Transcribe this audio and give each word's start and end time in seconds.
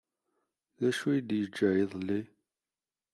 D 0.79 0.81
acu 0.89 1.07
i 1.11 1.15
yi-d-yeǧǧa 1.15 1.69
iḍelli. 1.83 2.21